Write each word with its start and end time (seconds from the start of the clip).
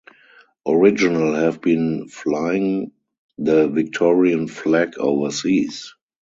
Original 0.67 1.35
have 1.35 1.61
been 1.61 2.07
flying 2.09 2.91
the 3.37 3.67
Victorian 3.67 4.47
flag 4.47 4.97
overseas. 4.97 5.93